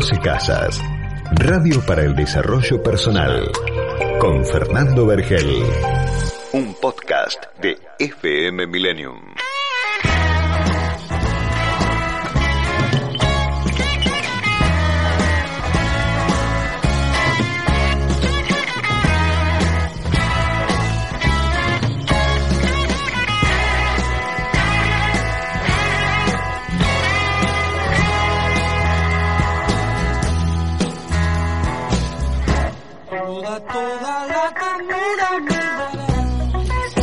[0.00, 0.80] 12 Casas,
[1.32, 3.52] Radio para el Desarrollo Personal,
[4.18, 5.62] con Fernando Vergel.
[6.54, 9.39] Un podcast de FM Millennium.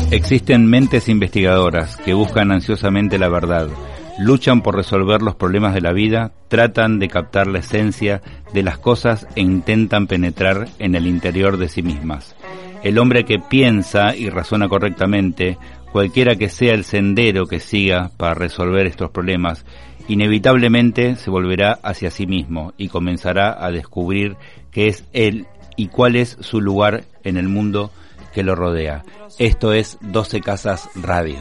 [0.09, 3.67] Existen mentes investigadoras que buscan ansiosamente la verdad,
[4.17, 8.21] luchan por resolver los problemas de la vida, tratan de captar la esencia
[8.53, 12.38] de las cosas e intentan penetrar en el interior de sí mismas.
[12.84, 15.57] El hombre que piensa y razona correctamente,
[15.91, 19.65] cualquiera que sea el sendero que siga para resolver estos problemas,
[20.07, 24.37] inevitablemente se volverá hacia sí mismo y comenzará a descubrir
[24.71, 27.91] qué es él y cuál es su lugar en el mundo
[28.38, 29.04] que lo rodea.
[29.40, 31.40] Esto es 12 Casas Radio.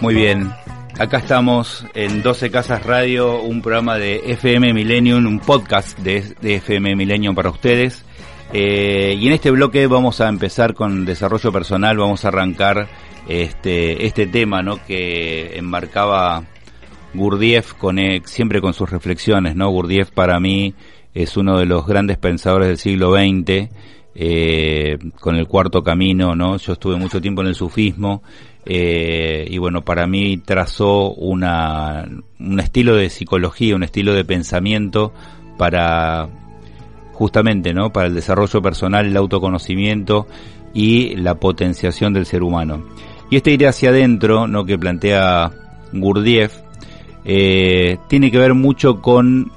[0.00, 0.50] Muy bien,
[0.98, 6.96] acá estamos en 12 Casas Radio, un programa de FM Millennium, un podcast de, FM
[6.96, 8.04] Millennium para ustedes.
[8.52, 12.88] Eh, y en este bloque vamos a empezar con desarrollo personal, vamos a arrancar
[13.28, 14.84] este, este tema ¿no?
[14.84, 16.44] que enmarcaba
[17.14, 19.54] Gurdjieff con, eh, siempre con sus reflexiones.
[19.54, 19.70] ¿no?
[19.70, 20.74] Gurdjieff para mí
[21.14, 23.70] es uno de los grandes pensadores del siglo XX.
[24.20, 26.56] Eh, con el cuarto camino, ¿no?
[26.56, 28.24] Yo estuve mucho tiempo en el sufismo
[28.70, 32.06] eh, y bueno, para mí trazó una,
[32.38, 35.14] un estilo de psicología, un estilo de pensamiento
[35.56, 36.28] para
[37.14, 37.90] justamente, ¿no?
[37.92, 40.26] Para el desarrollo personal, el autoconocimiento
[40.74, 42.84] y la potenciación del ser humano.
[43.30, 44.66] Y este ir hacia adentro, ¿no?
[44.66, 45.50] Que plantea
[45.94, 46.54] Gurdjieff,
[47.24, 49.50] eh, tiene que ver mucho con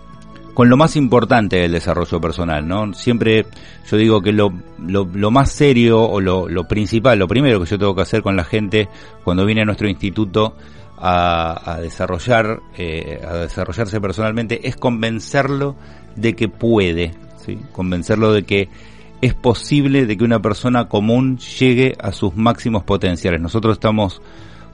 [0.53, 2.93] con lo más importante del desarrollo personal, ¿no?
[2.93, 3.45] Siempre
[3.89, 7.79] yo digo que lo, lo, más serio o lo, lo, principal, lo primero que yo
[7.79, 8.89] tengo que hacer con la gente
[9.23, 10.55] cuando viene a nuestro instituto
[10.97, 15.75] a, desarrollar, eh, a desarrollarse personalmente es convencerlo
[16.15, 17.57] de que puede, ¿sí?
[17.71, 18.69] Convencerlo de que
[19.21, 23.39] es posible de que una persona común llegue a sus máximos potenciales.
[23.39, 24.21] Nosotros estamos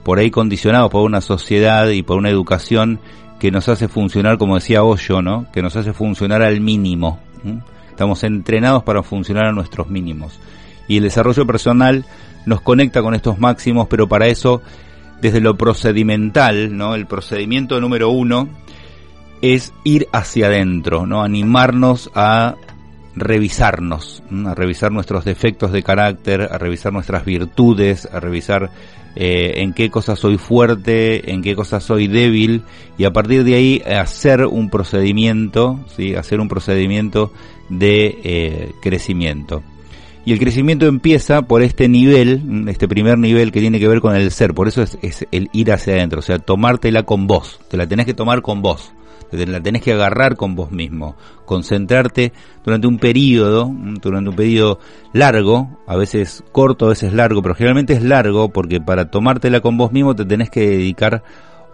[0.04, 2.98] por ahí condicionados por una sociedad y por una educación
[3.38, 5.46] que nos hace funcionar, como decía Hoyo, ¿no?
[5.52, 7.20] Que nos hace funcionar al mínimo.
[7.90, 10.38] Estamos entrenados para funcionar a nuestros mínimos.
[10.88, 12.04] Y el desarrollo personal
[12.46, 14.62] nos conecta con estos máximos, pero para eso,
[15.20, 16.94] desde lo procedimental, ¿no?
[16.94, 18.48] El procedimiento número uno
[19.42, 21.22] es ir hacia adentro, ¿no?
[21.22, 22.56] Animarnos a
[23.14, 28.70] revisarnos, a revisar nuestros defectos de carácter, a revisar nuestras virtudes, a revisar
[29.16, 32.62] eh, en qué cosas soy fuerte, en qué cosas soy débil
[32.96, 36.14] y a partir de ahí hacer un procedimiento, ¿sí?
[36.14, 37.32] hacer un procedimiento
[37.68, 39.62] de eh, crecimiento.
[40.24, 44.14] Y el crecimiento empieza por este nivel, este primer nivel que tiene que ver con
[44.14, 47.60] el ser, por eso es, es el ir hacia adentro, o sea, tomártela con vos,
[47.68, 48.92] te la tenés que tomar con vos.
[49.30, 51.14] La tenés que agarrar con vos mismo,
[51.44, 52.32] concentrarte
[52.64, 53.70] durante un periodo,
[54.00, 54.78] durante un periodo
[55.12, 59.76] largo, a veces corto, a veces largo, pero generalmente es largo porque para tomártela con
[59.76, 61.22] vos mismo te tenés que dedicar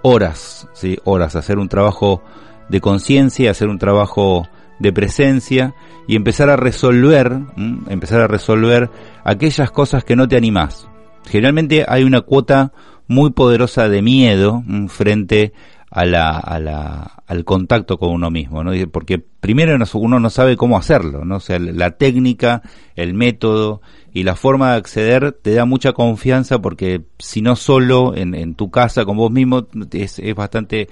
[0.02, 0.98] horas, ¿sí?
[1.04, 2.22] horas, a hacer un trabajo
[2.68, 4.48] de conciencia, hacer un trabajo
[4.84, 5.74] de presencia
[6.06, 7.40] y empezar a resolver,
[7.88, 8.90] empezar a resolver
[9.24, 10.86] aquellas cosas que no te animás.
[11.26, 12.72] Generalmente hay una cuota
[13.08, 15.54] muy poderosa de miedo frente
[15.90, 18.72] a la, a la, al contacto con uno mismo, ¿no?
[18.92, 21.36] Porque primero uno no sabe cómo hacerlo, ¿no?
[21.36, 22.60] O sea, la técnica,
[22.94, 23.80] el método
[24.12, 28.54] y la forma de acceder te da mucha confianza porque si no solo en, en
[28.54, 30.88] tu casa con vos mismo es, es bastante,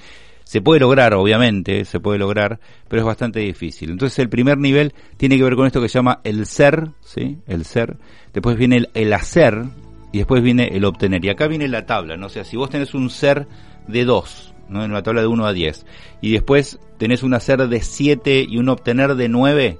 [0.52, 3.90] se puede lograr, obviamente, se puede lograr, pero es bastante difícil.
[3.90, 7.38] Entonces el primer nivel tiene que ver con esto que se llama el ser, ¿sí?
[7.46, 7.96] El ser.
[8.34, 9.64] Después viene el, hacer
[10.12, 11.24] y después viene el obtener.
[11.24, 12.26] Y acá viene la tabla, ¿no?
[12.26, 13.48] O sea, si vos tenés un ser
[13.88, 14.84] de dos, ¿no?
[14.84, 15.86] en una tabla de 1 a 10,
[16.20, 19.78] y después tenés un hacer de 7 y un obtener de 9,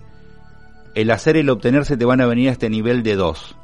[0.94, 3.56] el hacer y el obtener se te van a venir a este nivel de 2.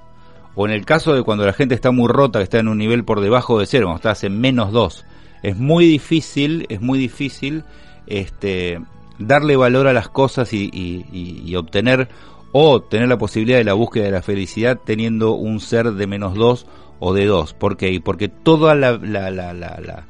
[0.56, 2.76] O en el caso de cuando la gente está muy rota, que está en un
[2.76, 5.06] nivel por debajo de 0, cuando estás en menos 2,
[5.42, 7.64] es muy difícil, es muy difícil
[8.06, 8.80] este,
[9.18, 12.08] darle valor a las cosas y, y obtener
[12.52, 16.34] o tener la posibilidad de la búsqueda de la felicidad teniendo un ser de menos
[16.34, 16.66] 2
[16.98, 17.54] o de 2.
[17.54, 18.00] ¿Por qué?
[18.02, 20.06] Porque toda la, la, la, la,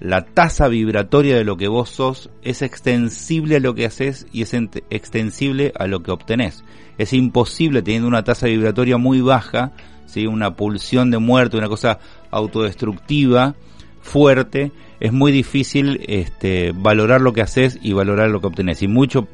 [0.00, 4.42] la tasa vibratoria de lo que vos sos es extensible a lo que haces y
[4.42, 6.64] es extensible a lo que obtenés.
[6.98, 9.72] Es imposible teniendo una tasa vibratoria muy baja,
[10.06, 10.26] ¿sí?
[10.26, 11.98] una pulsión de muerte, una cosa
[12.30, 13.56] autodestructiva,
[14.00, 18.82] fuerte, es muy difícil este, valorar lo que haces y valorar lo que obtenés.
[18.82, 19.28] Y mucho,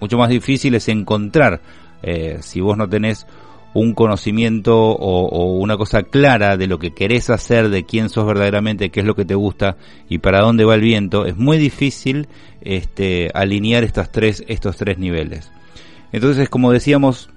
[0.00, 1.60] mucho más difícil es encontrar,
[2.02, 3.26] eh, si vos no tenés
[3.74, 8.90] un conocimiento o, una cosa clara de lo que querés hacer, de quién sos verdaderamente,
[8.90, 9.76] qué es lo que te gusta
[10.08, 12.28] y para dónde va el viento, es muy difícil
[12.60, 15.52] este, alinear tres, estos tres niveles.
[16.12, 17.28] Entonces, como decíamos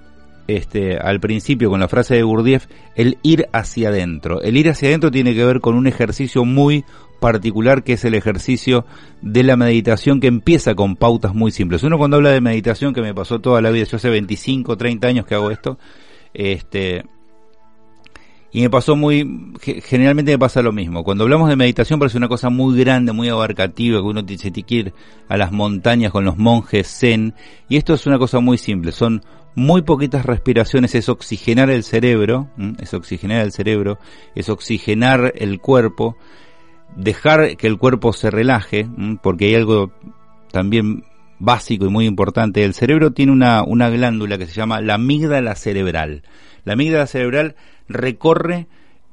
[0.56, 4.42] este, al principio con la frase de Gurdjieff, el ir hacia adentro.
[4.42, 6.86] El ir hacia adentro tiene que ver con un ejercicio muy
[7.20, 8.86] particular que es el ejercicio
[9.22, 11.84] de la meditación que empieza con pautas muy simples.
[11.84, 15.08] Uno cuando habla de meditación, que me pasó toda la vida, yo hace 25, 30
[15.08, 15.78] años que hago esto,
[16.34, 17.04] este,
[18.54, 21.06] y me pasó muy, generalmente me pasa lo mismo.
[21.06, 24.76] Cuando hablamos de meditación parece una cosa muy grande, muy abarcativa, que uno tiene que
[24.76, 24.94] ir
[25.30, 27.34] a las montañas con los monjes zen.
[27.70, 29.24] Y esto es una cosa muy simple, son
[29.56, 32.50] muy poquitas respiraciones, es oxigenar el cerebro,
[32.80, 34.00] es oxigenar el cerebro,
[34.36, 36.18] es oxigenar el cuerpo,
[36.96, 38.88] dejar que el cuerpo se relaje,
[39.22, 39.92] porque hay algo
[40.52, 41.06] también
[41.40, 42.64] básico y muy importante.
[42.64, 46.24] El cerebro tiene una, una glándula que se llama la amígdala cerebral.
[46.64, 47.56] La amígdala cerebral
[47.90, 48.68] recorre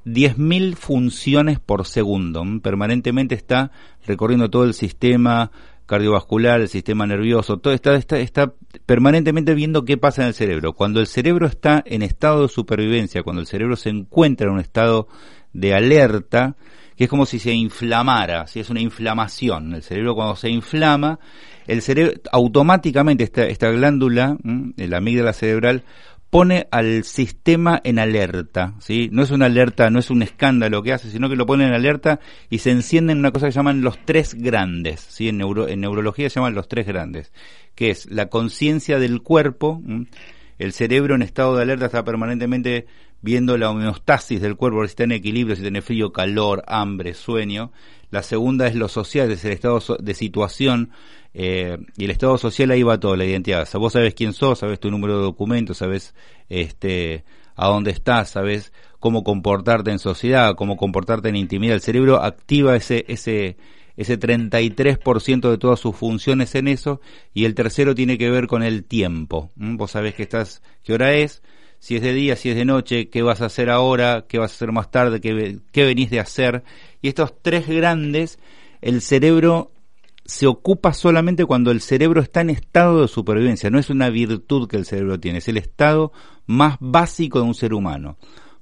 [0.04, 2.44] 10.000 funciones por segundo.
[2.62, 3.72] Permanentemente está
[4.06, 5.50] recorriendo todo el sistema
[5.88, 8.52] cardiovascular, el sistema nervioso, todo está, está, está
[8.86, 10.74] permanentemente viendo qué pasa en el cerebro.
[10.74, 14.60] Cuando el cerebro está en estado de supervivencia, cuando el cerebro se encuentra en un
[14.60, 15.08] estado
[15.54, 16.56] de alerta,
[16.94, 19.74] que es como si se inflamara, si es una inflamación.
[19.74, 21.18] El cerebro cuando se inflama
[21.66, 24.36] el cerebro automáticamente esta, esta glándula,
[24.76, 25.84] la amígdala cerebral,
[26.30, 29.08] pone al sistema en alerta, ¿sí?
[29.12, 31.72] No es una alerta, no es un escándalo que hace, sino que lo pone en
[31.72, 32.20] alerta
[32.50, 35.28] y se encienden una cosa que llaman los tres grandes, ¿sí?
[35.28, 37.32] En, neuro, en neurología se llaman los tres grandes,
[37.74, 39.82] que es la conciencia del cuerpo,
[40.58, 42.86] el cerebro en estado de alerta está permanentemente
[43.20, 47.72] viendo la homeostasis del cuerpo, si está en equilibrio, si tiene frío, calor, hambre, sueño.
[48.10, 50.90] La segunda es lo social, es el estado de situación
[51.34, 53.62] eh, y el estado social ahí va todo, la identidad.
[53.62, 56.14] O sea, vos sabés quién sos, sabés tu número de documentos, sabés
[56.48, 57.24] este,
[57.54, 61.74] a dónde estás, sabés cómo comportarte en sociedad, cómo comportarte en intimidad.
[61.74, 63.56] El cerebro activa ese, ese,
[63.96, 67.00] ese 33% de todas sus funciones en eso
[67.34, 69.50] y el tercero tiene que ver con el tiempo.
[69.54, 71.42] Vos sabés que estás, qué hora es,
[71.78, 74.52] si es de día, si es de noche, qué vas a hacer ahora, qué vas
[74.52, 76.64] a hacer más tarde, qué, qué venís de hacer.
[77.02, 78.38] Y estos tres grandes,
[78.80, 79.70] el cerebro
[80.28, 84.68] se ocupa solamente cuando el cerebro está en estado de supervivencia, no es una virtud
[84.68, 86.12] que el cerebro tiene, es el estado
[86.46, 88.18] más básico de un ser humano.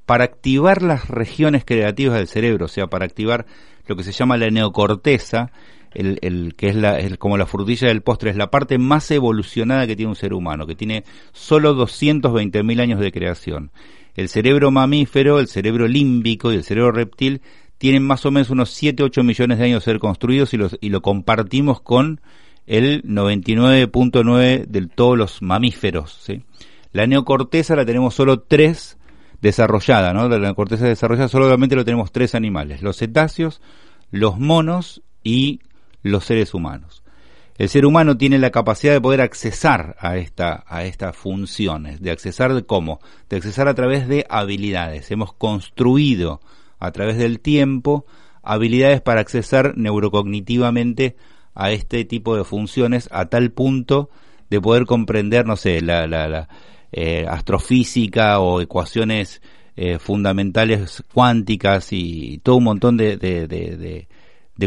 [0.06, 3.46] Para activar las regiones creativas del cerebro, o sea, para activar
[3.86, 5.50] lo que se llama la neocorteza,
[5.96, 9.96] el, que es, la, como la frutilla del postre, es la parte más evolucionada que
[9.96, 13.70] tiene un ser humano, que tiene solo 220.000 años de creación.
[14.14, 17.40] El cerebro mamífero, el cerebro límbico y el cerebro reptil
[17.78, 21.02] tienen más o menos unos 7, 8 millones de años de ser construidos y, lo
[21.02, 22.20] compartimos con
[22.66, 26.26] el 99.9 de todos los mamíferos.
[26.92, 28.96] La neocorteza la tenemos solo tres
[29.42, 30.28] desarrollada, ¿no?
[30.28, 33.60] La neocorteza desarrollada solamente lo tenemos tres animales, los cetáceos,
[34.10, 35.60] los monos y
[36.06, 37.02] los seres humanos.
[37.58, 42.10] El ser humano tiene la capacidad de poder accesar a, esta, a estas funciones, de
[42.10, 45.10] accesar de cómo, de accesar a través de habilidades.
[45.10, 46.40] Hemos construido
[46.78, 48.04] a través del tiempo
[48.42, 51.16] habilidades para accesar neurocognitivamente
[51.54, 54.10] a este tipo de funciones a tal punto
[54.50, 56.48] de poder comprender, no sé, la, la,
[56.92, 59.42] eh, astrofísica o ecuaciones
[59.74, 64.08] eh, fundamentales cuánticas y todo un montón de, de, de,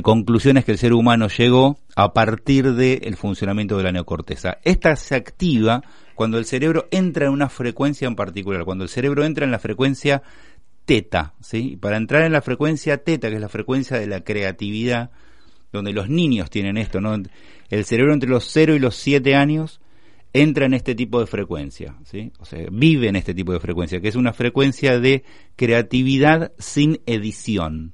[0.01, 4.57] conclusiones que el ser humano llegó a partir del funcionamiento de la neocorteza.
[4.63, 5.81] Esta se activa
[6.15, 9.59] cuando el cerebro entra en una frecuencia en particular, cuando el cerebro entra en la
[9.59, 10.21] frecuencia
[10.85, 11.77] teta, ¿sí?
[11.79, 15.11] Para entrar en la frecuencia teta, que es la frecuencia de la creatividad,
[15.71, 17.15] donde los niños tienen esto, ¿no?
[17.69, 19.81] El cerebro entre los 0 y los 7 años
[20.33, 22.31] entra en este tipo de frecuencia, ¿sí?
[22.39, 25.23] O sea, vive en este tipo de frecuencia, que es una frecuencia de
[25.55, 27.93] creatividad sin edición.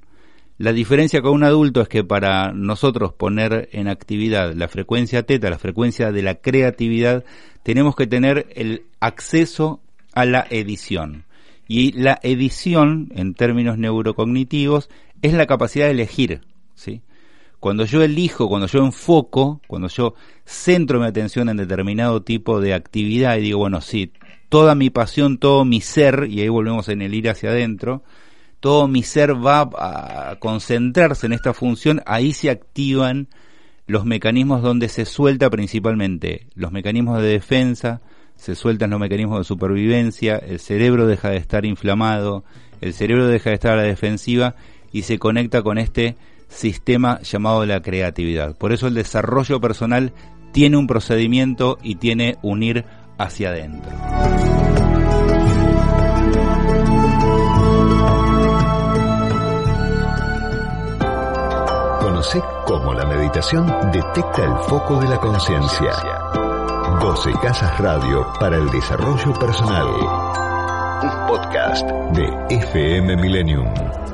[0.58, 5.50] La diferencia con un adulto es que para nosotros poner en actividad la frecuencia teta,
[5.50, 7.24] la frecuencia de la creatividad,
[7.62, 9.80] tenemos que tener el acceso
[10.14, 11.24] a la edición.
[11.68, 14.88] Y la edición, en términos neurocognitivos,
[15.20, 16.40] es la capacidad de elegir,
[16.74, 17.02] ¿sí?
[17.60, 22.72] Cuando yo elijo, cuando yo enfoco, cuando yo centro mi atención en determinado tipo de
[22.72, 24.12] actividad y digo, bueno, sí,
[24.48, 28.02] toda mi pasión, todo mi ser, y ahí volvemos en el ir hacia adentro,
[28.66, 33.28] todo mi ser va a concentrarse en esta función, ahí se activan
[33.86, 38.00] los mecanismos donde se suelta principalmente los mecanismos de defensa,
[38.34, 42.42] se sueltan los mecanismos de supervivencia, el cerebro deja de estar inflamado,
[42.80, 44.56] el cerebro deja de estar a la defensiva
[44.90, 46.16] y se conecta con este
[46.48, 48.56] sistema llamado la creatividad.
[48.56, 50.12] Por eso el desarrollo personal
[50.50, 52.84] tiene un procedimiento y tiene un ir
[53.16, 54.65] hacia adentro.
[62.66, 65.92] Cómo la meditación detecta el foco de la conciencia.
[67.00, 69.86] 12 Casas Radio para el Desarrollo Personal.
[71.02, 74.05] Un podcast de FM Millennium.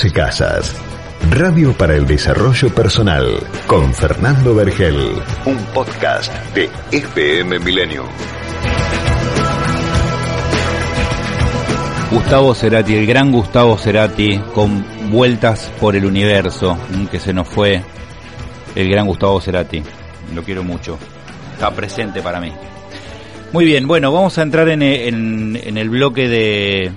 [0.00, 0.76] 12 Casas.
[1.30, 4.96] Radio para el Desarrollo Personal con Fernando Vergel.
[5.44, 8.06] Un podcast de FM Millennium.
[12.10, 16.78] Gustavo Cerati, el gran Gustavo Cerati, con vueltas por el universo,
[17.10, 17.82] que se nos fue
[18.74, 19.82] el gran Gustavo Cerati.
[20.34, 20.98] lo quiero mucho.
[21.52, 22.50] Está presente para mí.
[23.52, 26.90] Muy bien, bueno, vamos a entrar en, en, el bloque de,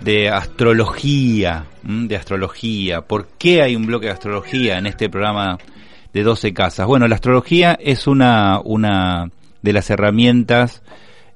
[0.00, 3.02] de astrología, de astrología.
[3.02, 5.58] ¿Por qué hay un bloque de astrología en este programa
[6.12, 6.86] de 12 casas?
[6.86, 9.30] Bueno, la astrología es una, una
[9.62, 10.82] de las herramientas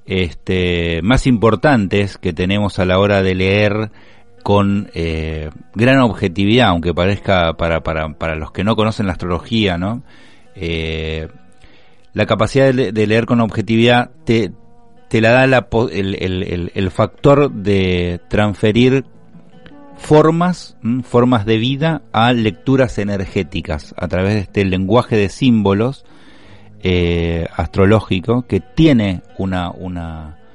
[0.07, 3.91] este, más importantes que tenemos a la hora de leer
[4.43, 9.79] con eh, gran objetividad, aunque parezca para, para, para los que no conocen la astrología,
[9.79, 10.03] ¿no?
[10.55, 11.29] Eh,
[12.13, 14.53] la capacidad de, leer con objetividad te,
[15.15, 19.05] te la da el, factor de transferir
[19.97, 26.05] formas, formas de vida a lecturas energéticas a través de este lenguaje de símbolos
[26.83, 30.51] eh, astrológico que tiene una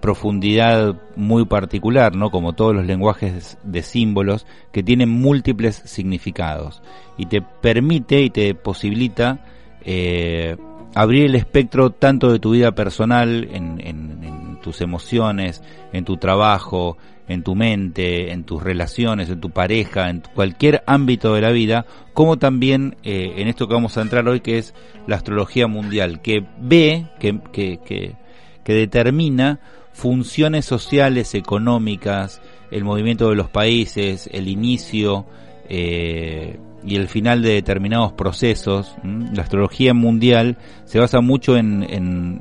[0.00, 2.30] profundidad muy particular, ¿no?
[2.30, 6.82] Como todos los lenguajes de símbolos que tienen múltiples significados
[7.18, 9.44] y te permite y te posibilita
[9.84, 10.56] eh,
[10.98, 15.62] abrir el espectro tanto de tu vida personal, en, tus emociones,
[15.92, 21.34] en tu trabajo, en tu mente, en tus relaciones, en tu pareja, en cualquier ámbito
[21.34, 24.74] de la vida, como también eh, en esto que vamos a entrar hoy, que es
[25.06, 28.16] la astrología mundial, que ve, que, que, que,
[28.64, 29.60] que determina
[29.92, 35.26] funciones sociales, económicas, el movimiento de los países, el inicio
[35.68, 38.96] eh, y el final de determinados procesos.
[39.02, 41.86] La astrología mundial se basa mucho en,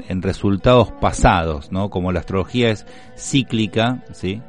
[0.08, 1.89] en, resultados pasados, ¿no?
[1.89, 2.86] Como la astrología es
[3.18, 4.42] cíclica, ¿sí?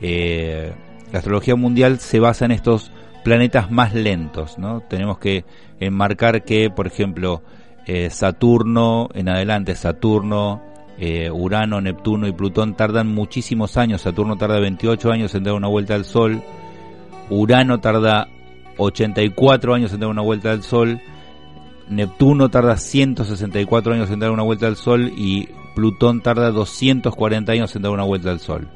[0.00, 0.72] Eh,
[1.12, 2.92] la astrología mundial se basa en estos
[3.24, 4.80] planetas más lentos, ¿no?
[4.80, 5.44] Tenemos que
[5.80, 7.42] enmarcar que, por ejemplo,
[7.86, 10.62] eh, Saturno, en adelante Saturno,
[10.98, 14.02] eh, Urano, Neptuno y Plutón tardan muchísimos años.
[14.02, 16.42] Saturno tarda 28 años en dar una vuelta al Sol.
[17.28, 18.28] Urano tarda
[18.76, 21.00] 84 años en dar una vuelta al Sol.
[21.88, 27.74] Neptuno tarda 164 años en dar una vuelta al Sol y Plutón tarda 240 años
[27.74, 28.68] en dar una vuelta al Sol.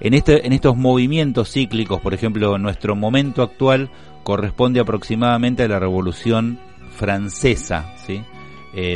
[0.00, 3.90] En, este, en estos movimientos cíclicos, por ejemplo, nuestro momento actual
[4.22, 6.58] corresponde aproximadamente a la Revolución
[6.96, 8.22] Francesa, ¿sí?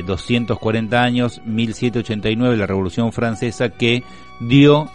[0.07, 4.02] 240 eh, años, 1789, la Revolución Francesa, que
[4.40, 4.88] dio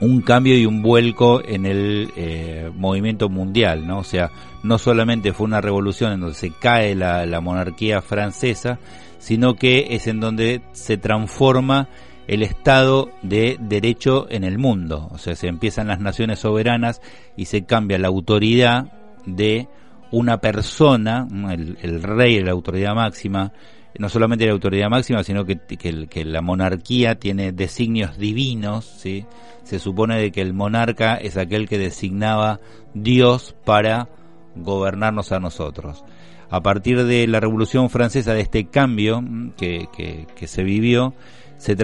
[0.00, 3.98] un cambio y un vuelco en el eh, movimiento mundial, ¿no?
[3.98, 4.30] O sea,
[4.62, 8.78] no solamente fue una revolución en donde se cae la, monarquía francesa,
[9.18, 11.88] sino que es en donde se transforma
[12.26, 15.08] el Estado de Derecho en el mundo.
[15.10, 17.00] O sea, se empiezan las naciones soberanas
[17.36, 18.92] y se cambia la autoridad
[19.26, 19.68] de
[20.10, 23.52] una persona, el, el rey, la autoridad máxima,
[23.98, 29.24] no solamente la autoridad máxima, sino que, que, la monarquía tiene designios divinos, ¿sí?
[29.64, 32.60] Se supone de que el monarca es aquel que designaba
[32.94, 34.08] Dios para
[34.54, 36.04] gobernarnos a nosotros.
[36.50, 39.22] A partir de la Revolución Francesa, de este cambio
[39.56, 41.14] que, que, se vivió,
[41.58, 41.76] se,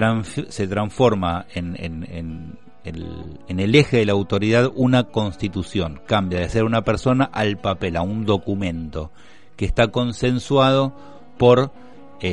[0.49, 6.01] se transforma en, en, en el eje de la autoridad una constitución.
[6.05, 9.11] Cambia de ser una persona al papel, a un documento
[9.55, 10.93] que está consensuado
[11.37, 11.71] por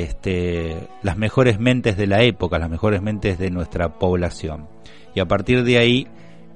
[0.01, 4.67] este, las mejores mentes de la época, las mejores mentes de nuestra población.
[5.13, 6.07] Y a partir de ahí,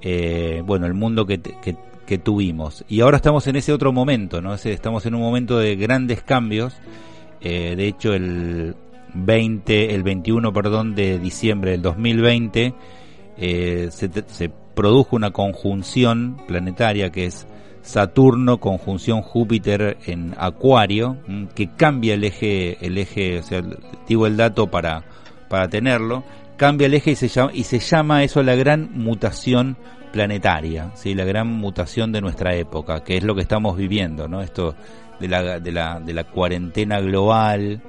[0.02, 2.84] eh, bueno, el mundo que, que, tuvimos.
[2.88, 4.56] Y ahora estamos en ese otro momento, ¿no?
[4.56, 6.74] Estamos en un momento de grandes cambios.
[7.42, 8.76] Eh, de hecho, el
[9.14, 12.74] 20, el 21, perdón, de diciembre del 2020,
[13.38, 17.46] eh, se, se produjo una conjunción planetaria que es
[17.88, 23.64] Saturno conjunción Júpiter en Acuario, mm, que cambia el eje, el eje, o sea,
[24.06, 25.04] digo el dato para,
[25.48, 26.26] para tenerlo,
[26.58, 29.78] cambia el eje y se llama, y se llama eso la gran mutación
[30.12, 31.16] planetaria, ¿sí?
[31.16, 34.42] la gran mutación de nuestra época, que es lo que estamos viviendo, ¿no?
[34.42, 34.76] Esto
[35.22, 37.82] de la, de la, de la cuarentena global,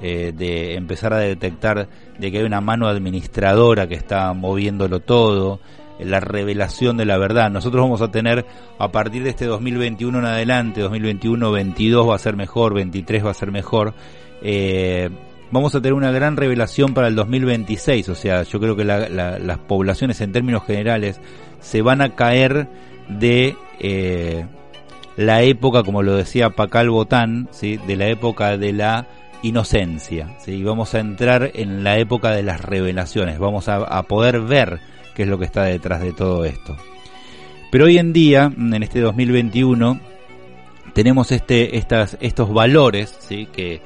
[0.00, 1.88] eh, de empezar a detectar
[2.18, 5.60] de que hay una mano administradora que está moviéndolo todo,
[6.04, 7.50] la revelación de la verdad.
[7.50, 8.46] Nosotros vamos a tener
[8.78, 13.30] a partir de este 2021 en adelante, 2021, 22 va a ser mejor, 23 va
[13.30, 13.94] a ser mejor.
[14.42, 15.08] Eh,
[15.52, 19.58] vamos a tener una gran revelación para el 2026, o sea, yo creo que las
[19.58, 21.20] poblaciones en términos generales
[21.60, 22.68] se van a caer
[23.08, 24.46] de eh,
[25.16, 27.78] la época, como lo decía Pacal Botán, ¿sí?
[27.86, 29.06] de la época de la
[29.42, 30.62] inocencia, ¿sí?
[30.62, 34.80] vamos a entrar en la época de las revelaciones, vamos a poder ver
[35.14, 36.76] qué es lo que está detrás de todo esto.
[37.70, 40.00] Pero hoy en día, en este 2021,
[40.92, 43.18] tenemos este, estas, estos valores
[43.52, 43.80] que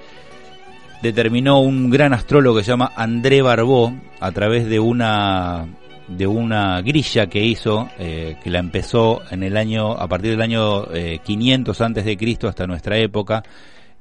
[1.02, 5.66] determinó un gran astrólogo que se llama André Barbó a través de una
[6.08, 10.40] de una grilla que hizo eh, que la empezó en el año a partir del
[10.40, 10.86] año
[11.24, 13.42] 500 eh, antes de Cristo hasta nuestra época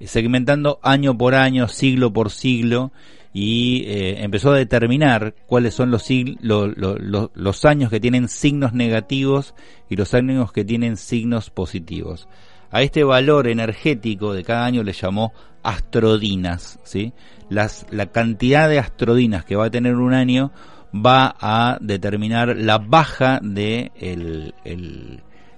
[0.03, 2.91] segmentando año por año, siglo por siglo,
[3.37, 9.55] y eh, empezó a determinar cuáles son los, los años que tienen signos negativos
[9.89, 12.29] y los años que tienen signos positivos.
[12.71, 17.11] A este valor energético de cada año le llamó astrodinas, ¿sí?
[17.49, 20.53] Las, la cantidad de astrodinas que va a tener un año
[20.95, 24.53] va a determinar la baja de el,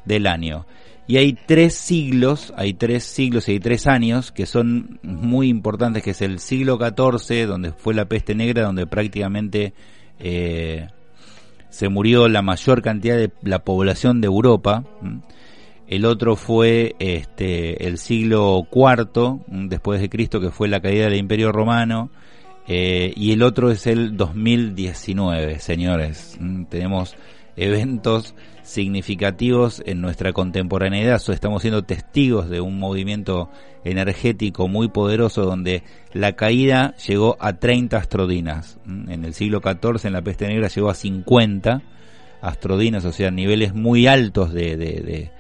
[0.04, 0.66] del año.
[1.08, 6.04] Y hay tres siglos, hay tres siglos y hay tres años que son muy importantes,
[6.04, 9.74] que es el siglo XIV, donde fue la peste negra, donde prácticamente
[10.20, 10.88] eh,
[11.70, 14.84] se murió la mayor cantidad de la población de Europa.
[15.88, 19.40] El otro fue este, el siglo IV
[19.70, 22.10] después de Cristo, que fue la caída del Imperio Romano.
[22.68, 26.38] Eh, y el otro es el 2019, señores.
[26.70, 27.16] Tenemos
[27.56, 28.36] eventos
[28.68, 31.22] significativos en nuestra contemporaneidad.
[31.30, 33.50] estamos siendo testigos de un movimiento
[33.86, 38.78] energético muy poderoso donde la caída llegó a 30 astrodinas.
[38.86, 41.82] En el siglo XIV, en la peste negra, llegó a 50
[42.42, 45.32] astrodinas, o sea, niveles muy altos de, de,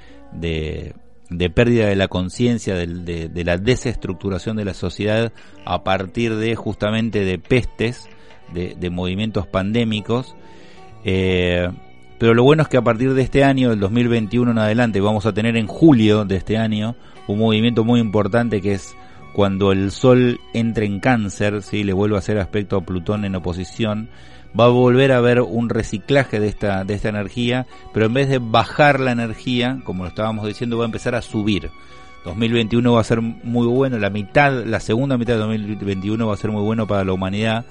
[1.30, 5.34] de, pérdida de la conciencia, de, de, la desestructuración de la sociedad
[5.66, 8.08] a partir de justamente de pestes,
[8.54, 10.34] de, movimientos pandémicos.
[11.04, 11.70] Eh,
[12.20, 15.26] pero lo bueno es que a partir de este año, del 2021 en adelante, vamos
[15.26, 16.96] a tener en julio de este año
[17.28, 18.96] un movimiento muy importante que es
[19.34, 21.84] cuando el Sol entre en cáncer, ¿sí?
[21.84, 24.10] le vuelve a hacer aspecto a Plutón en oposición,
[24.60, 28.30] va a volver a haber un reciclaje de esta, de esta energía, pero en vez
[28.30, 31.70] de bajar la energía, como lo estábamos diciendo, va a empezar a subir.
[32.26, 36.38] 2021 va a ser muy bueno, la mitad, la segunda mitad de 2021 va a
[36.38, 37.66] ser muy bueno para la humanidad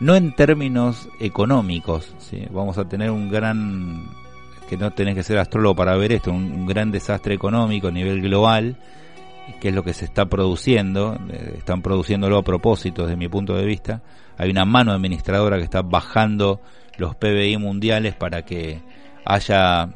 [0.00, 2.46] no en términos económicos, ¿sí?
[2.50, 4.08] vamos a tener un gran,
[4.68, 8.22] que no tenés que ser astrólogo para ver esto, un, gran desastre económico a nivel
[8.22, 8.76] global,
[9.60, 13.54] que es lo que se está produciendo, eh, están produciéndolo a propósito desde mi punto
[13.54, 14.02] de vista,
[14.38, 16.60] hay una mano administradora que está bajando
[16.96, 18.80] los PBI mundiales para que
[19.24, 19.90] haya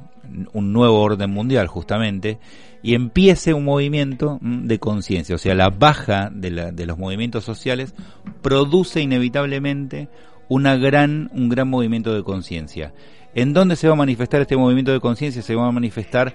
[0.52, 2.38] un nuevo orden mundial justamente
[2.82, 6.50] y empiece un movimiento mm, de conciencia, o sea, la baja de,
[6.86, 7.94] los movimientos sociales
[8.42, 10.08] produce inevitablemente
[10.48, 12.92] una gran, un gran movimiento de conciencia.
[13.34, 15.42] ¿En dónde se va a manifestar este movimiento de conciencia?
[15.42, 16.34] Se va a manifestar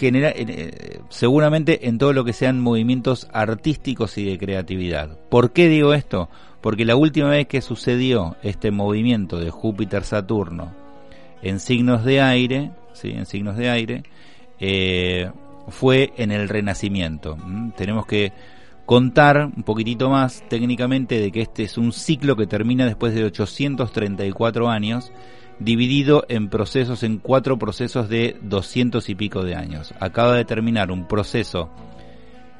[0.00, 5.18] eh, seguramente en todo lo que sean movimientos artísticos y de creatividad.
[5.28, 6.30] ¿Por qué digo esto?
[6.60, 10.72] Porque la última vez que sucedió este movimiento de Júpiter-Saturno
[11.42, 12.70] en signos de aire,
[13.04, 14.02] en signos de aire,
[14.60, 15.30] eh,
[15.68, 17.36] fue en el Renacimiento.
[17.36, 17.72] ¿Mm?
[17.72, 18.32] Tenemos que
[18.86, 23.24] contar un poquitito más técnicamente de que este es un ciclo que termina después de
[23.24, 25.12] 834 años,
[25.58, 29.92] dividido en procesos, en cuatro procesos de 200 y pico de años.
[30.00, 31.68] Acaba de terminar un proceso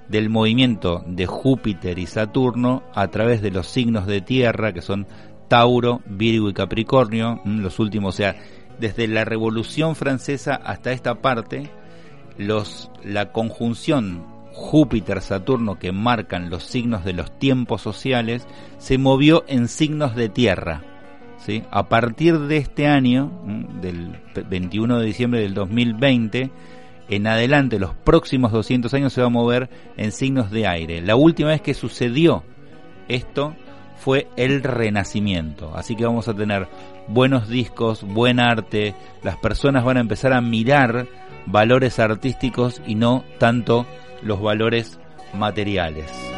[0.08, 5.06] del movimiento de Júpiter y Saturno a través de los signos de tierra que son
[5.48, 8.36] Tauro, Virgo y Capricornio, los últimos, o sea,
[8.78, 11.70] desde la Revolución Francesa hasta esta parte,
[12.36, 18.46] los, la conjunción Júpiter-Saturno que marcan los signos de los tiempos sociales
[18.78, 20.82] se movió en signos de tierra.
[21.38, 21.62] ¿sí?
[21.70, 23.30] A partir de este año,
[23.80, 26.50] del 21 de diciembre del 2020,
[27.08, 31.00] en adelante, los próximos 200 años se va a mover en signos de aire.
[31.00, 32.42] La última vez que sucedió
[33.08, 33.54] esto
[33.98, 35.72] fue el Renacimiento.
[35.74, 36.68] Así que vamos a tener
[37.08, 41.06] buenos discos, buen arte, las personas van a empezar a mirar
[41.46, 43.86] valores artísticos y no tanto
[44.22, 44.98] los valores
[45.34, 46.37] materiales.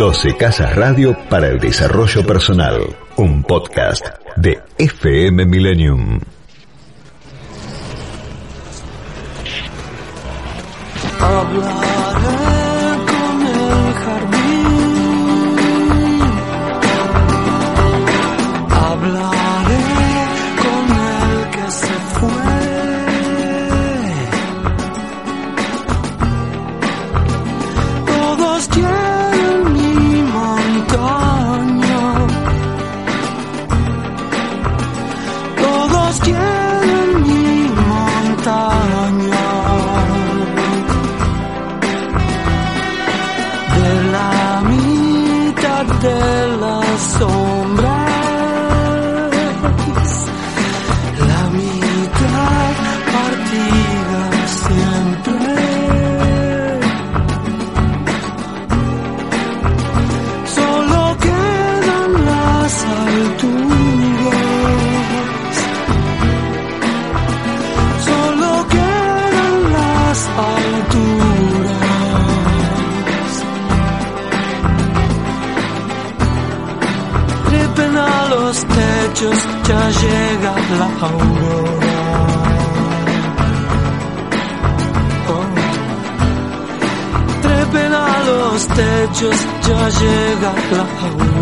[0.00, 4.02] 12 Casas Radio para el Desarrollo Personal, un podcast
[4.34, 6.18] de FM Millennium.
[11.20, 11.68] Hablaré
[13.10, 14.70] con el jardín.
[18.70, 19.84] Hablaré
[20.62, 22.48] con el que se fue.
[28.06, 28.68] Todos
[81.02, 81.98] aurora.
[85.28, 85.46] Oh.
[87.42, 89.36] Trepen a los techos
[89.66, 91.39] ya llega la aurora.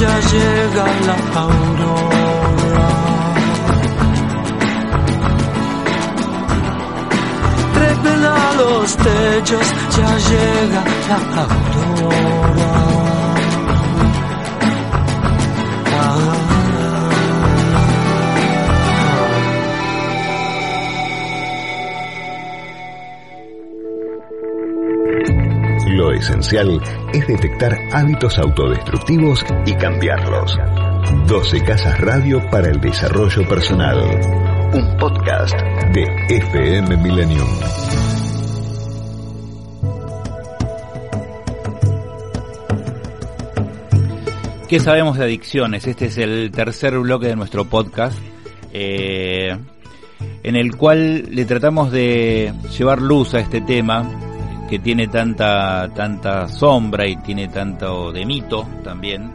[0.00, 2.88] Ya llega la aurora.
[7.74, 13.09] Trepen a los techos, ya llega la aurora.
[26.20, 26.80] Esencial
[27.12, 30.56] es detectar hábitos autodestructivos y cambiarlos.
[31.26, 33.98] 12 Casas Radio para el Desarrollo Personal.
[34.72, 35.54] Un podcast
[35.94, 37.48] de FM Millennium.
[44.68, 45.86] ¿Qué sabemos de adicciones?
[45.86, 48.18] Este es el tercer bloque de nuestro podcast,
[48.72, 49.56] eh,
[50.42, 54.29] en el cual le tratamos de llevar luz a este tema
[54.70, 59.32] que tiene tanta tanta sombra y tiene tanto de mito también.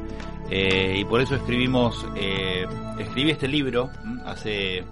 [0.50, 2.66] Eh, y por eso escribimos, eh,
[2.98, 3.90] escribí este libro
[4.26, 4.86] hace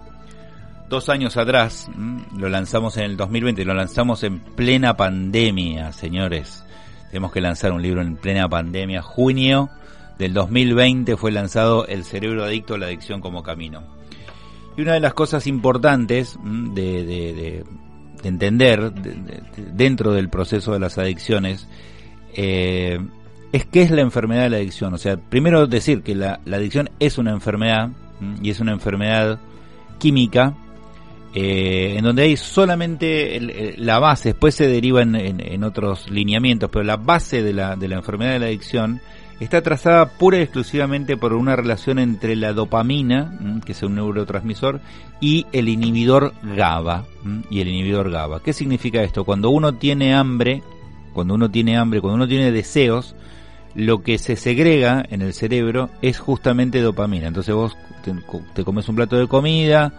[0.90, 1.90] dos años atrás,
[2.36, 6.66] lo lanzamos en el 2020, lo lanzamos en plena pandemia, señores.
[7.10, 9.70] Tenemos que lanzar un libro en plena pandemia, junio
[10.20, 13.82] del 2020 fue lanzado El cerebro adicto a la adicción como camino.
[14.76, 17.64] Y una de las cosas importantes de
[18.30, 19.42] entender de- de-
[19.74, 21.68] dentro del proceso de las adicciones
[22.36, 23.00] eh,
[23.52, 24.94] es qué es la enfermedad de la adicción.
[24.94, 27.90] O sea, primero decir que la, la adicción es una enfermedad
[28.42, 29.40] y es una enfermedad
[30.00, 30.56] química
[31.36, 35.64] eh, en donde hay solamente el- el- la base, después se deriva en, en- en
[35.64, 39.02] otros lineamientos, pero la base de la, de la enfermedad de la adicción
[39.44, 44.82] está trazada pura y exclusivamente por una relación entre la dopamina, que es un neurotransmisor,
[45.20, 47.06] y el inhibidor GABA.
[47.50, 48.42] Y el inhibidor GABA.
[48.42, 49.24] ¿Qué significa esto?
[49.24, 50.62] Cuando uno tiene hambre,
[51.14, 53.16] cuando uno tiene hambre, cuando uno tiene deseos,
[53.76, 57.28] lo que se segrega en el cerebro es justamente dopamina.
[57.28, 58.14] Entonces vos te,
[58.54, 59.94] te comes un plato de comida,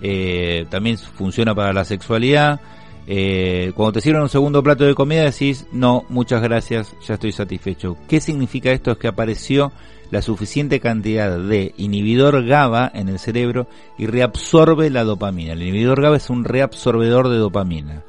[0.00, 2.60] eh, también funciona para la sexualidad.
[3.06, 7.32] Eh, cuando te sirven un segundo plato de comida decís, no, muchas gracias, ya estoy
[7.32, 7.96] satisfecho.
[8.08, 8.90] ¿Qué significa esto?
[8.90, 9.72] Es que apareció
[10.10, 15.52] la suficiente cantidad de inhibidor GABA en el cerebro y reabsorbe la dopamina.
[15.52, 18.02] El inhibidor GABA es un reabsorbedor de dopamina.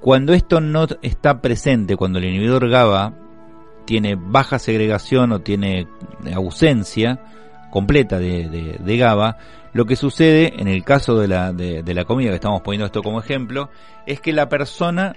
[0.00, 3.14] Cuando esto no está presente, cuando el inhibidor GABA
[3.84, 5.86] tiene baja segregación o tiene
[6.34, 7.20] ausencia
[7.70, 9.38] completa de, GABA,
[9.72, 13.02] lo que sucede en el caso de la, de, la comida, que estamos poniendo esto
[13.02, 13.70] como ejemplo,
[14.06, 15.16] es que la persona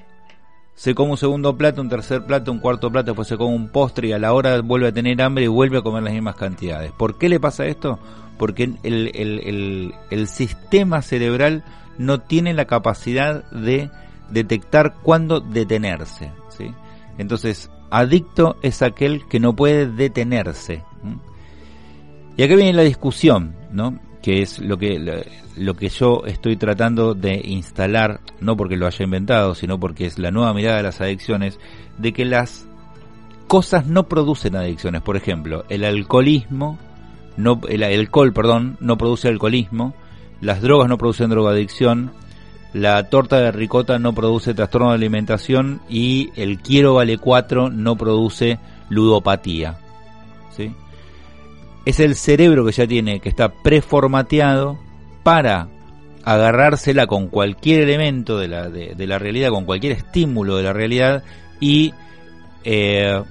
[0.74, 3.70] se come un segundo plato, un tercer plato, un cuarto plato, después se come un
[3.70, 6.36] postre y a la hora vuelve a tener hambre y vuelve a comer las mismas
[6.36, 6.92] cantidades.
[6.92, 8.00] ¿Por qué le pasa esto?
[8.38, 11.64] Porque el, el, el, sistema cerebral
[11.98, 13.90] no tiene la capacidad de
[14.30, 16.32] detectar cuándo detenerse.
[17.18, 20.84] Entonces, adicto es aquel que no puede detenerse.
[22.36, 23.98] Y acá viene la discusión, ¿no?
[24.26, 25.24] Que es lo que
[25.56, 30.18] lo, que yo estoy tratando de instalar, no porque lo haya inventado, sino porque es
[30.18, 31.60] la nueva mirada de las adicciones,
[32.00, 32.68] de que las
[33.46, 35.04] cosas no producen adicciones.
[35.04, 36.80] Por ejemplo, el alcoholismo,
[37.38, 39.94] no, el alcohol, perdón, no produce alcoholismo,
[40.42, 42.12] las drogas no producen drogadicción,
[42.74, 47.96] la torta de ricota no produce trastorno de alimentación y el quiero vale 4 no
[47.96, 48.58] produce
[48.90, 49.78] ludopatía.
[50.58, 50.74] ¿sí?
[51.86, 54.78] Es el cerebro que ya tiene, que está preformateado
[55.24, 55.70] para
[56.24, 61.24] agarrársela con cualquier elemento de la, de, la realidad, con cualquier estímulo de la realidad
[61.60, 61.94] y
[62.64, 63.22] eh,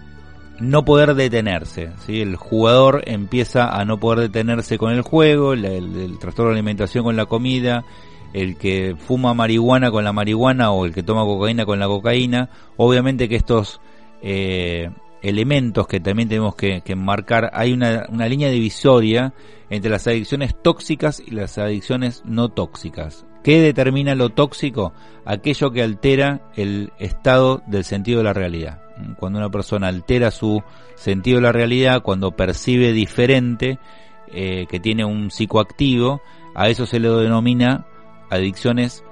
[0.60, 1.90] no poder detenerse.
[2.06, 2.20] ¿sí?
[2.20, 7.16] El jugador empieza a no poder detenerse con el juego, el, trastorno de alimentación con
[7.16, 7.84] la comida,
[8.32, 12.48] el que fuma marihuana con la marihuana o el que toma cocaína con la cocaína.
[12.76, 13.80] Obviamente que estos
[14.22, 14.90] eh,
[15.24, 19.32] elementos que también tenemos que, que enmarcar, hay una, línea divisoria
[19.70, 23.26] entre las adicciones tóxicas y las adicciones no tóxicas.
[23.42, 24.92] ¿Qué determina lo tóxico?
[25.24, 28.82] Aquello que altera el estado del sentido de la realidad.
[29.18, 30.62] Cuando una persona altera su
[30.94, 33.78] sentido de la realidad, cuando percibe diferente,
[34.28, 36.20] eh, que tiene un psicoactivo,
[36.54, 37.86] a eso se le denomina
[38.30, 39.04] adicciones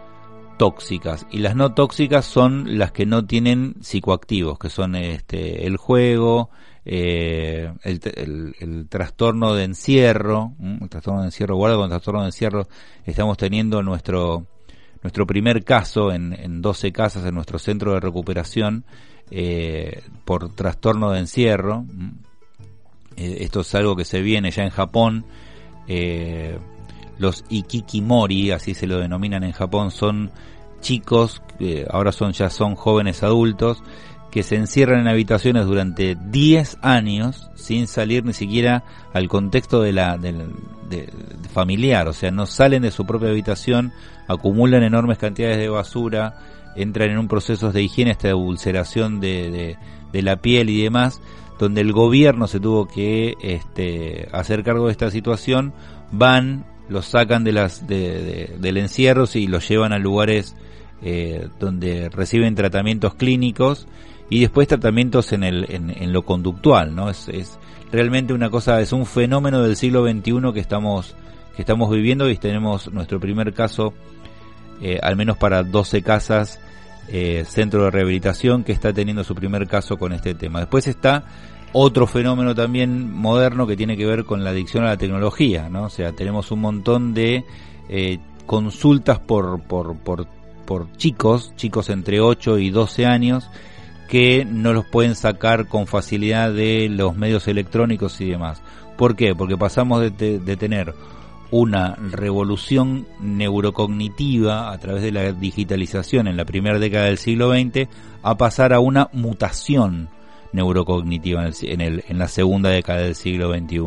[0.63, 5.77] tóxicas y las no tóxicas son las que no tienen psicoactivos que son este el
[5.77, 6.51] juego
[6.85, 12.69] eh, el, trastorno de encierro el trastorno de encierro guarda con el trastorno de encierro
[13.05, 14.47] estamos teniendo nuestro
[15.03, 18.85] nuestro primer caso en, en 12 casas en nuestro centro de recuperación
[19.33, 21.85] eh, por trastorno de encierro.
[23.17, 25.25] Eh, esto es algo que se viene ya en Japón.
[27.19, 30.31] Los ikikimori, así se lo denominan en Japón, son
[30.83, 33.83] chicos, que ahora son ya son jóvenes adultos,
[34.31, 39.93] que se encierran en habitaciones durante 10 años sin salir ni siquiera al contexto de
[39.93, 40.19] la
[41.53, 43.93] familiar, o sea, no salen de su propia habitación,
[44.29, 46.35] acumulan enormes cantidades de basura,
[46.77, 49.77] entran en un proceso de higiene esta ulceración de,
[50.13, 51.21] de, la piel y demás,
[51.59, 55.75] donde el gobierno se tuvo que este, hacer cargo de esta situación,
[56.11, 60.57] van, los sacan de las, de, del encierro y los llevan a lugares
[61.03, 63.87] eh, donde reciben tratamientos clínicos
[64.31, 67.11] y después tratamientos en, el, en, en lo conductual, ¿no?
[67.11, 67.59] Es,
[67.91, 71.15] realmente una cosa, es un fenómeno del siglo XXI que estamos,
[71.55, 73.93] que estamos viviendo y tenemos nuestro primer caso
[74.83, 76.61] eh, al menos para 12 casas,
[77.09, 80.59] eh, centro de rehabilitación, que está teniendo su primer caso con este tema.
[80.59, 81.25] Después está
[81.73, 85.85] otro fenómeno también moderno que tiene que ver con la adicción a la tecnología, ¿no?
[85.85, 87.45] O sea, tenemos un montón de
[87.89, 90.27] eh, consultas por, por, por,
[90.63, 93.49] por chicos, chicos entre 8 y 12 años,
[94.09, 98.63] que no los pueden sacar con facilidad de los medios electrónicos y demás.
[98.97, 99.35] ¿Por qué?
[99.35, 100.95] Porque pasamos de, tener
[101.51, 107.89] una revolución neurocognitiva a través de la digitalización en la primera década del siglo XX
[108.23, 110.09] a pasar a una mutación
[110.53, 113.79] neurocognitiva en, el, en, la segunda década del siglo XXI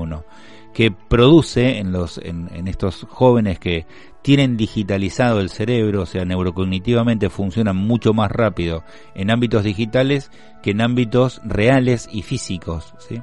[0.75, 3.87] que produce en, los, en, en, estos jóvenes que
[4.21, 8.83] tienen digitalizado el cerebro, o sea, neurocognitivamente funcionan mucho más rápido
[9.15, 12.93] en ámbitos digitales que en ámbitos reales y físicos.
[12.99, 13.21] ¿sí?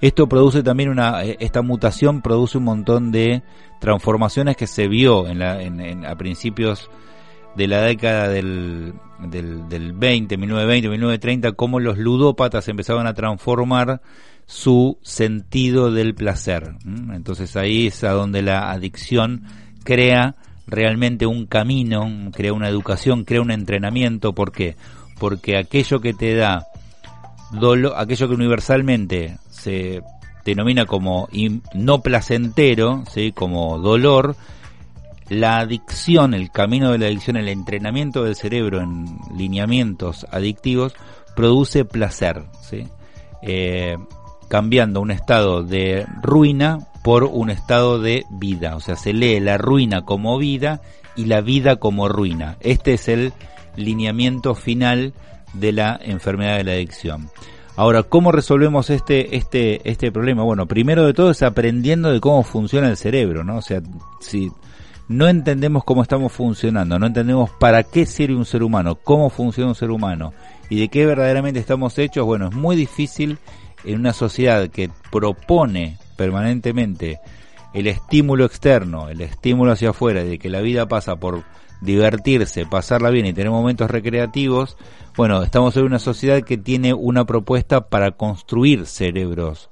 [0.00, 3.42] Esto produce también una, eh, esta mutación produce un montón de
[3.78, 6.90] transformaciones que se vio en la, en, a principios
[7.56, 14.00] de la década del, del, del 20, 1920, 1930, cómo los ludópatas empezaban a transformar
[14.46, 16.74] su sentido del placer.
[17.12, 19.42] Entonces ahí es a donde la adicción
[19.84, 24.32] crea realmente un camino, crea una educación, crea un entrenamiento.
[24.34, 24.76] ¿Por qué?
[25.18, 26.66] Porque aquello que te da
[27.52, 30.02] dolor, aquello que universalmente se
[30.44, 31.28] denomina como
[31.74, 33.32] no placentero, ¿sí?
[33.32, 34.36] como dolor,
[35.28, 39.06] la adicción, el camino de la adicción, el entrenamiento del cerebro en
[39.36, 40.94] lineamientos adictivos,
[41.34, 42.86] produce placer, ¿sí?
[43.42, 43.96] Eh,
[44.48, 48.76] cambiando un estado de ruina por un estado de vida.
[48.76, 50.80] O sea, se lee la ruina como vida
[51.14, 52.56] y la vida como ruina.
[52.60, 53.32] Este es el
[53.76, 55.12] lineamiento final
[55.52, 57.30] de la enfermedad de la adicción.
[57.76, 60.42] Ahora, ¿cómo resolvemos este, este, este problema?
[60.42, 63.58] Bueno, primero de todo es aprendiendo de cómo funciona el cerebro, ¿no?
[63.58, 63.82] O sea,
[64.20, 64.50] si
[65.08, 69.68] no entendemos cómo estamos funcionando, no entendemos para qué sirve un ser humano, cómo funciona
[69.68, 70.32] un ser humano
[70.70, 73.38] y de qué verdaderamente estamos hechos, bueno, es muy difícil
[73.86, 77.20] en una sociedad que propone permanentemente
[77.72, 81.44] el estímulo externo, el estímulo hacia afuera, de que la vida pasa por
[81.80, 84.76] divertirse, pasarla bien y tener momentos recreativos,
[85.16, 89.70] bueno, estamos en una sociedad que tiene una propuesta para construir cerebros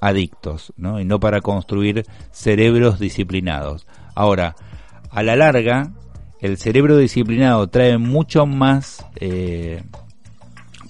[0.00, 1.00] adictos, ¿no?
[1.00, 3.86] Y no para construir cerebros disciplinados.
[4.14, 4.56] Ahora,
[5.10, 5.92] a la larga,
[6.40, 9.82] el cerebro disciplinado trae mucho más eh,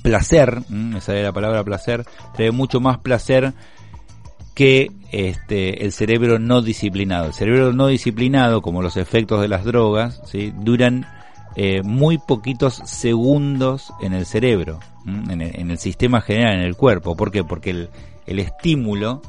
[0.03, 0.63] placer,
[0.97, 3.53] esa es la palabra placer, trae mucho más placer
[4.55, 7.27] que este, el cerebro no disciplinado.
[7.27, 10.53] El cerebro no disciplinado, como los efectos de las drogas, ¿sí?
[10.57, 11.07] duran
[11.55, 17.17] eh, muy poquitos segundos en el cerebro, en el, sistema general, en el cuerpo.
[17.17, 17.45] ¿Por qué?
[17.45, 17.89] Porque el,
[18.27, 19.23] el estímulo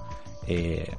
[0.47, 0.91] eh,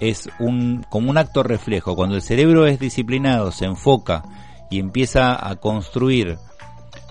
[0.00, 1.96] es un, como un acto reflejo.
[1.96, 4.22] Cuando el cerebro es disciplinado, se enfoca
[4.70, 6.38] y empieza a construir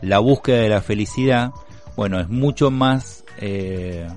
[0.02, 1.52] la búsqueda de la felicidad,
[1.96, 3.24] bueno, es mucho más...
[3.40, 4.08] Eh,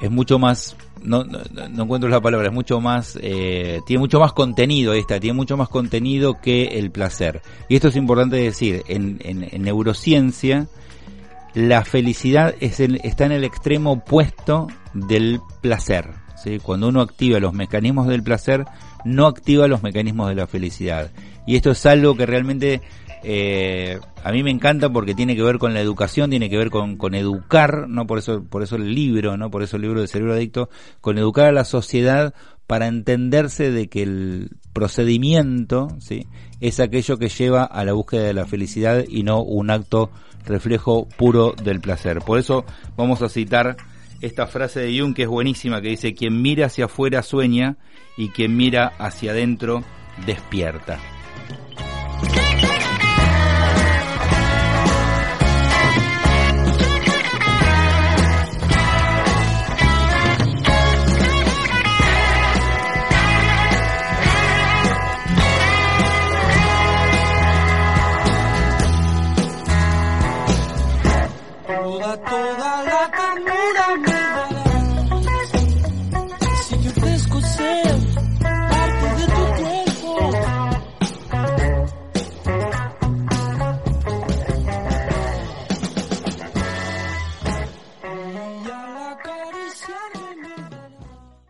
[0.00, 4.32] es mucho más no, no, encuentro la palabra, es mucho más, eh, tiene mucho más
[4.32, 7.42] contenido esta, tiene mucho más contenido que el placer.
[7.68, 10.66] Y esto es importante decir, en, en, neurociencia,
[11.54, 16.10] la felicidad es está en el extremo opuesto del placer.
[16.42, 16.58] ¿sí?
[16.58, 18.64] Cuando uno activa los mecanismos del placer,
[19.04, 21.10] no activa los mecanismos de la felicidad.
[21.46, 22.82] Y esto es algo que realmente
[23.28, 26.70] eh, a mí me encanta porque tiene que ver con la educación, tiene que ver
[26.70, 30.06] con, educar, no por eso, por eso el libro, no por eso el libro de
[30.06, 30.70] Cerebro Adicto,
[31.00, 32.34] con educar a la sociedad
[32.68, 36.28] para entenderse de que el procedimiento, ¿sí?
[36.60, 40.12] es aquello que lleva a la búsqueda de la felicidad y no un acto
[40.44, 42.20] reflejo puro del placer.
[42.20, 42.64] Por eso
[42.96, 43.76] vamos a citar
[44.20, 47.76] esta frase de Jung que es buenísima, que dice, quien mira hacia afuera sueña
[48.16, 49.82] y quien mira hacia adentro
[50.26, 51.00] despierta.